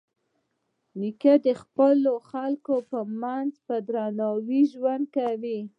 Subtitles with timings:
[0.99, 5.59] نیکه د خپلو خلکو په منځ کې په درناوي ژوند کوي.